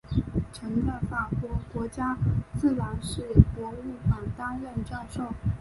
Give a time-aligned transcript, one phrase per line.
[0.51, 2.17] 曾在法国国家
[2.59, 3.21] 自然史
[3.55, 5.31] 博物馆担任教授。